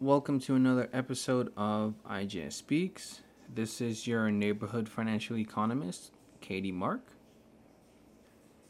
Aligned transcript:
Welcome 0.00 0.38
to 0.42 0.54
another 0.54 0.88
episode 0.92 1.52
of 1.56 1.94
IJS 2.08 2.52
Speaks. 2.52 3.22
This 3.52 3.80
is 3.80 4.06
your 4.06 4.30
neighborhood 4.30 4.88
financial 4.88 5.36
economist, 5.36 6.12
Katie 6.40 6.70
Mark. 6.70 7.00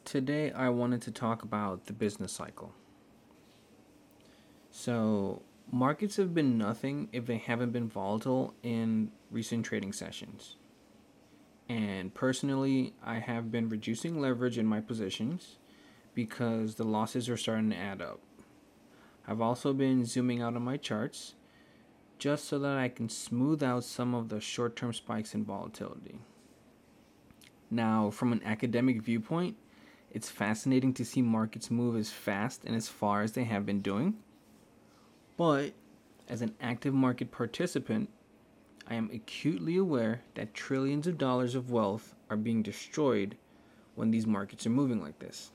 Today, 0.07 0.51
I 0.53 0.71
wanted 0.71 1.03
to 1.03 1.11
talk 1.11 1.43
about 1.43 1.85
the 1.85 1.93
business 1.93 2.33
cycle. 2.33 2.73
So, 4.71 5.43
markets 5.71 6.17
have 6.17 6.33
been 6.33 6.57
nothing 6.57 7.11
if 7.13 7.27
they 7.27 7.37
haven't 7.37 7.73
been 7.73 7.91
volatile 7.91 8.55
in 8.63 9.11
recent 9.31 9.67
trading 9.67 9.93
sessions. 9.93 10.57
And 11.69 12.15
personally, 12.15 12.95
I 13.05 13.19
have 13.19 13.53
been 13.53 13.69
reducing 13.69 14.19
leverage 14.19 14.57
in 14.57 14.65
my 14.65 14.81
positions 14.81 15.59
because 16.15 16.77
the 16.77 16.85
losses 16.85 17.29
are 17.29 17.37
starting 17.37 17.69
to 17.69 17.77
add 17.77 18.01
up. 18.01 18.21
I've 19.29 19.43
also 19.43 19.75
been 19.75 20.07
zooming 20.07 20.41
out 20.41 20.57
on 20.57 20.63
my 20.63 20.79
charts 20.79 21.35
just 22.19 22.47
so 22.47 22.59
that 22.61 22.79
I 22.79 22.89
can 22.89 23.11
smooth 23.11 23.63
out 23.63 23.85
some 23.85 24.15
of 24.15 24.31
the 24.31 24.41
short 24.41 24.75
term 24.75 24.95
spikes 24.95 25.35
in 25.35 25.45
volatility. 25.45 26.19
Now, 27.71 28.09
from 28.09 28.33
an 28.33 28.41
academic 28.43 29.03
viewpoint, 29.03 29.57
it's 30.11 30.31
fascinating 30.31 30.95
to 30.95 31.05
see 31.05 31.21
markets 31.21 31.71
move 31.71 31.95
as 31.95 32.11
fast 32.11 32.65
and 32.65 32.75
as 32.75 32.89
far 32.89 33.21
as 33.21 33.33
they 33.33 33.45
have 33.45 33.67
been 33.67 33.83
doing. 33.83 34.15
But 35.37 35.75
as 36.27 36.41
an 36.41 36.55
active 36.63 36.95
market 36.95 37.31
participant, 37.31 38.09
I 38.89 38.95
am 38.95 39.11
acutely 39.13 39.77
aware 39.77 40.23
that 40.37 40.55
trillions 40.55 41.07
of 41.07 41.19
dollars 41.19 41.55
of 41.55 41.71
wealth 41.71 42.15
are 42.31 42.39
being 42.39 42.63
destroyed 42.63 43.37
when 43.95 44.11
these 44.11 44.27
markets 44.27 44.67
are 44.67 44.71
moving 44.71 45.03
like 45.03 45.19
this. 45.19 45.51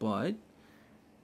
But 0.00 0.34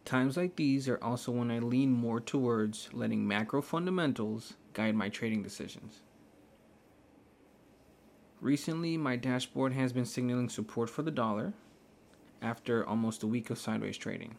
Times 0.08 0.38
like 0.38 0.56
these 0.56 0.88
are 0.88 0.98
also 1.02 1.30
when 1.32 1.50
I 1.50 1.58
lean 1.58 1.92
more 1.92 2.18
towards 2.18 2.88
letting 2.94 3.28
macro 3.28 3.60
fundamentals 3.60 4.54
guide 4.72 4.94
my 4.94 5.10
trading 5.10 5.42
decisions. 5.42 6.00
Recently, 8.40 8.96
my 8.96 9.16
dashboard 9.16 9.74
has 9.74 9.92
been 9.92 10.06
signaling 10.06 10.48
support 10.48 10.88
for 10.88 11.02
the 11.02 11.10
dollar 11.10 11.52
after 12.40 12.88
almost 12.88 13.22
a 13.22 13.26
week 13.26 13.50
of 13.50 13.58
sideways 13.58 13.98
trading. 13.98 14.36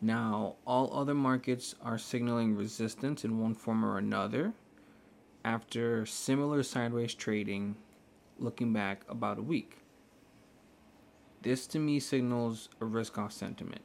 Now, 0.00 0.54
all 0.64 0.96
other 0.96 1.12
markets 1.12 1.74
are 1.82 1.98
signaling 1.98 2.54
resistance 2.54 3.24
in 3.24 3.40
one 3.40 3.56
form 3.56 3.84
or 3.84 3.98
another 3.98 4.52
after 5.44 6.06
similar 6.06 6.62
sideways 6.62 7.14
trading 7.14 7.74
looking 8.38 8.72
back 8.72 9.02
about 9.08 9.40
a 9.40 9.42
week. 9.42 9.78
This 11.44 11.66
to 11.68 11.78
me 11.78 12.00
signals 12.00 12.70
a 12.80 12.86
risk 12.86 13.18
off 13.18 13.30
sentiment. 13.30 13.82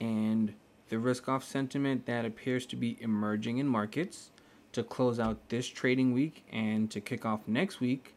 And 0.00 0.54
the 0.88 1.00
risk 1.00 1.28
off 1.28 1.42
sentiment 1.42 2.06
that 2.06 2.24
appears 2.24 2.64
to 2.66 2.76
be 2.76 2.96
emerging 3.00 3.58
in 3.58 3.66
markets 3.66 4.30
to 4.70 4.84
close 4.84 5.18
out 5.18 5.48
this 5.48 5.66
trading 5.66 6.12
week 6.12 6.46
and 6.52 6.88
to 6.92 7.00
kick 7.00 7.26
off 7.26 7.48
next 7.48 7.80
week 7.80 8.14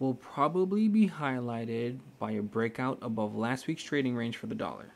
will 0.00 0.14
probably 0.14 0.88
be 0.88 1.08
highlighted 1.10 2.00
by 2.18 2.32
a 2.32 2.42
breakout 2.42 2.98
above 3.00 3.36
last 3.36 3.68
week's 3.68 3.84
trading 3.84 4.16
range 4.16 4.36
for 4.36 4.48
the 4.48 4.54
dollar. 4.56 4.92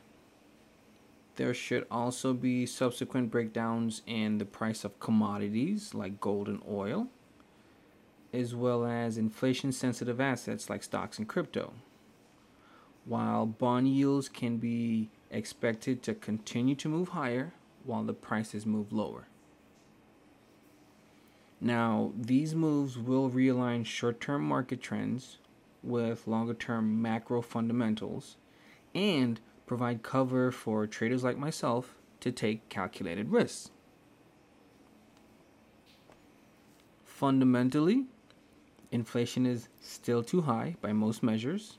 There 1.37 1.53
should 1.53 1.87
also 1.89 2.33
be 2.33 2.65
subsequent 2.65 3.31
breakdowns 3.31 4.01
in 4.05 4.37
the 4.37 4.43
price 4.43 4.83
of 4.83 4.99
commodities 4.99 5.93
like 5.93 6.19
gold 6.19 6.49
and 6.49 6.61
oil, 6.69 7.07
as 8.33 8.53
well 8.53 8.85
as 8.85 9.17
inflation 9.17 9.71
sensitive 9.71 10.19
assets 10.19 10.69
like 10.69 10.83
stocks 10.83 11.19
and 11.19 11.29
crypto 11.29 11.71
while 13.07 13.45
bond 13.45 13.87
yields 13.87 14.27
can 14.27 14.57
be 14.57 15.09
expected 15.31 16.03
to 16.03 16.13
continue 16.13 16.75
to 16.75 16.89
move 16.89 17.09
higher 17.09 17.53
while 17.85 18.03
the 18.03 18.13
prices 18.13 18.65
move 18.65 18.91
lower. 18.91 19.27
Now, 21.59 22.11
these 22.15 22.53
moves 22.53 22.97
will 22.97 23.29
realign 23.29 23.85
short 23.85 24.19
term 24.19 24.43
market 24.43 24.81
trends 24.81 25.37
with 25.81 26.27
longer 26.27 26.53
term 26.53 27.01
macro 27.01 27.41
fundamentals 27.41 28.35
and 28.93 29.39
provide 29.65 30.03
cover 30.03 30.51
for 30.51 30.85
traders 30.85 31.23
like 31.23 31.37
myself 31.37 31.95
to 32.19 32.31
take 32.31 32.67
calculated 32.69 33.31
risks. 33.31 33.71
Fundamentally, 37.05 38.05
inflation 38.91 39.45
is 39.45 39.69
still 39.79 40.23
too 40.23 40.41
high 40.41 40.75
by 40.81 40.93
most 40.93 41.23
measures 41.23 41.77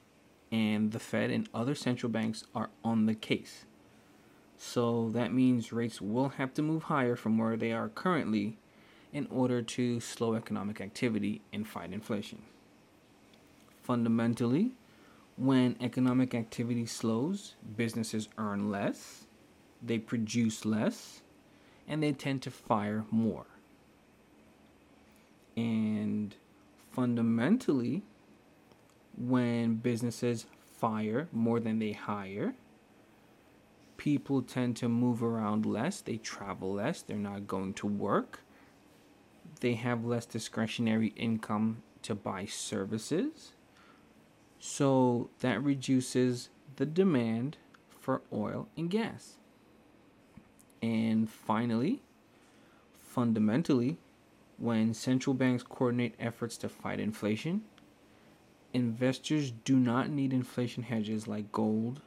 and 0.51 0.93
the 0.93 0.99
Fed 0.99 1.31
and 1.31 1.49
other 1.55 1.75
central 1.75 2.11
banks 2.11 2.45
are 2.55 2.71
on 2.85 3.07
the 3.07 3.15
case. 3.15 3.65
So 4.57 5.11
that 5.11 5.33
means 5.33 5.73
rates 5.73 6.01
will 6.01 6.31
have 6.31 6.53
to 6.55 6.63
move 6.63 6.85
higher 6.85 7.17
from 7.17 7.39
where 7.39 7.57
they 7.57 7.73
are 7.73 7.89
currently 7.89 8.59
in 9.13 9.27
order 9.31 9.63
to 9.63 10.01
slow 10.01 10.35
economic 10.35 10.81
activity 10.81 11.41
and 11.53 11.67
fight 11.67 11.93
inflation. 11.93 12.43
Fundamentally, 13.83 14.73
when 15.37 15.77
economic 15.81 16.35
activity 16.35 16.85
slows, 16.85 17.55
businesses 17.77 18.29
earn 18.37 18.71
less, 18.71 19.27
they 19.83 19.99
produce 19.99 20.65
less, 20.65 21.21
and 21.87 22.03
they 22.03 22.13
tend 22.13 22.43
to 22.43 22.51
fire 22.51 23.05
more. 23.11 23.47
And 25.57 26.35
fundamentally, 26.91 28.03
when 29.19 29.75
businesses 29.77 30.47
fire 30.77 31.29
more 31.33 31.61
than 31.61 31.79
they 31.79 31.93
hire. 31.93 32.55
People 33.97 34.43
tend 34.43 34.77
to 34.77 34.89
move 34.89 35.23
around 35.23 35.67
less, 35.67 36.01
they 36.01 36.19
travel 36.19 36.75
less, 36.75 37.03
they're 37.03 37.17
not 37.17 37.49
going 37.49 37.75
to 37.75 37.87
work. 37.87 38.41
They 39.61 39.75
have 39.75 40.05
less 40.05 40.25
discretionary 40.25 41.09
income 41.17 41.83
to 42.03 42.15
buy 42.15 42.45
services. 42.45 43.55
So 44.61 45.31
that 45.41 45.63
reduces 45.63 46.51
the 46.77 46.87
demand 46.87 47.57
for 47.89 48.23
oil 48.33 48.69
and 48.77 48.89
gas. 48.89 49.37
And 50.81 51.29
finally, 51.29 52.03
fundamentally, 53.01 53.99
when 54.59 54.95
central 54.95 55.35
banks 55.35 55.65
coordinate 55.65 56.15
efforts 56.21 56.57
to 56.59 56.69
fight 56.69 57.01
inflation, 57.01 57.63
investors 58.79 59.53
do 59.65 59.77
not 59.77 60.09
need 60.11 60.33
inflation 60.33 60.83
hedges 60.83 61.27
like 61.27 61.53
gold, 61.53 62.01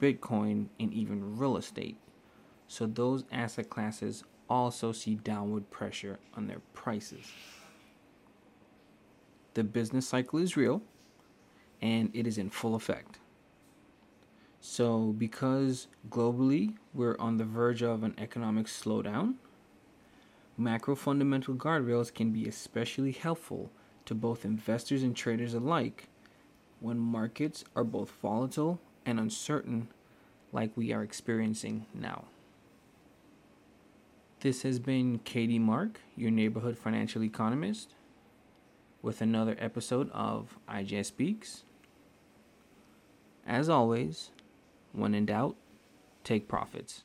Bitcoin, 0.00 0.66
and 0.78 0.92
even 0.92 1.38
real 1.38 1.56
estate. 1.56 1.96
So 2.68 2.86
those 2.86 3.24
asset 3.32 3.70
classes 3.70 4.24
also 4.48 4.92
see 4.92 5.14
downward 5.14 5.70
pressure 5.70 6.18
on 6.34 6.46
their 6.46 6.60
prices. 6.72 7.26
The 9.54 9.64
business 9.64 10.06
cycle 10.08 10.38
is 10.38 10.56
real 10.56 10.82
and 11.80 12.10
it 12.12 12.26
is 12.26 12.38
in 12.38 12.50
full 12.50 12.74
effect. 12.74 13.18
So, 14.60 15.14
because 15.16 15.86
globally 16.10 16.74
we're 16.92 17.16
on 17.18 17.36
the 17.36 17.44
verge 17.44 17.82
of 17.82 18.02
an 18.02 18.14
economic 18.18 18.66
slowdown, 18.66 19.34
macro 20.56 20.96
fundamental 20.96 21.54
guardrails 21.54 22.12
can 22.12 22.32
be 22.32 22.48
especially 22.48 23.12
helpful 23.12 23.70
to 24.06 24.14
both 24.14 24.44
investors 24.44 25.02
and 25.02 25.14
traders 25.14 25.54
alike 25.54 26.08
when 26.80 26.98
markets 26.98 27.64
are 27.74 27.84
both 27.84 28.10
volatile 28.22 28.80
and 29.04 29.18
uncertain, 29.18 29.88
like 30.52 30.70
we 30.76 30.92
are 30.92 31.02
experiencing 31.02 31.86
now. 31.94 32.24
This 34.40 34.62
has 34.62 34.78
been 34.78 35.18
Katie 35.20 35.58
Mark, 35.58 36.00
your 36.16 36.30
neighborhood 36.30 36.78
financial 36.78 37.24
economist, 37.24 37.94
with 39.02 39.20
another 39.20 39.56
episode 39.58 40.10
of 40.12 40.58
IJS 40.68 41.06
Speaks. 41.06 41.64
As 43.46 43.68
always, 43.68 44.30
when 44.92 45.14
in 45.14 45.26
doubt, 45.26 45.56
take 46.24 46.48
profits. 46.48 47.04